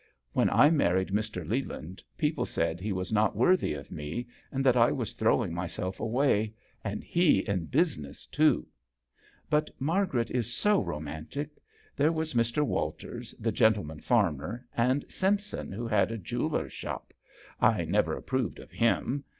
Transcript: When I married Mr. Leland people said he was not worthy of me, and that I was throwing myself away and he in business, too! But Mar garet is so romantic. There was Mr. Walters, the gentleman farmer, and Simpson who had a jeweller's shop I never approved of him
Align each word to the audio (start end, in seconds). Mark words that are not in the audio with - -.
When 0.33 0.49
I 0.49 0.71
married 0.71 1.09
Mr. 1.09 1.47
Leland 1.47 2.01
people 2.17 2.47
said 2.47 2.79
he 2.81 2.91
was 2.91 3.13
not 3.13 3.35
worthy 3.35 3.75
of 3.75 3.91
me, 3.91 4.25
and 4.51 4.65
that 4.65 4.75
I 4.75 4.91
was 4.91 5.13
throwing 5.13 5.53
myself 5.53 5.99
away 5.99 6.55
and 6.83 7.03
he 7.03 7.41
in 7.47 7.65
business, 7.67 8.25
too! 8.25 8.67
But 9.47 9.69
Mar 9.77 10.07
garet 10.07 10.31
is 10.31 10.51
so 10.55 10.81
romantic. 10.81 11.61
There 11.95 12.11
was 12.11 12.33
Mr. 12.33 12.65
Walters, 12.65 13.35
the 13.37 13.51
gentleman 13.51 13.99
farmer, 13.99 14.65
and 14.75 15.05
Simpson 15.07 15.71
who 15.71 15.85
had 15.85 16.11
a 16.11 16.17
jeweller's 16.17 16.73
shop 16.73 17.13
I 17.59 17.85
never 17.85 18.15
approved 18.17 18.57
of 18.57 18.71
him 18.71 19.23